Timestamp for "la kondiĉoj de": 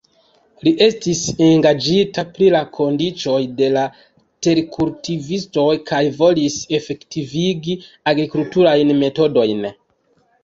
2.53-3.67